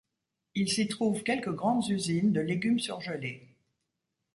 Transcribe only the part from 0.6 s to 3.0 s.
s'y trouve quelques grandes usines de légumes